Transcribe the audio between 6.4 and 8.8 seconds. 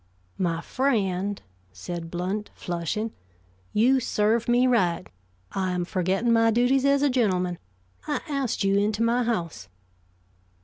duties as a gentleman. I asked you